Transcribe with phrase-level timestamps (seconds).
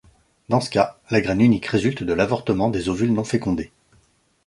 [0.49, 3.71] Dans ce cas, la graine unique résulte de l'avortement des ovules non fécondés.